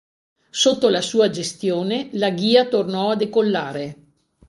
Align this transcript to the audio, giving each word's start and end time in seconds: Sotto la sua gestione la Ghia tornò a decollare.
Sotto 0.49 0.89
la 0.89 0.99
sua 0.99 1.29
gestione 1.29 2.09
la 2.13 2.31
Ghia 2.31 2.65
tornò 2.65 3.11
a 3.11 3.15
decollare. 3.15 3.97